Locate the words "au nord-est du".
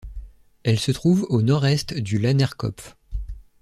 1.29-2.17